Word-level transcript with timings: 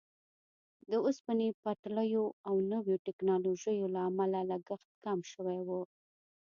د 0.89 0.91
اوسپنې 1.05 1.47
پټلیو 1.63 2.25
او 2.47 2.55
نویو 2.71 3.01
ټیکنالوژیو 3.05 3.85
له 3.95 4.01
امله 4.09 4.39
لګښت 4.49 4.89
کم 5.03 5.19
شوی 5.31 5.59
وو. 5.67 5.81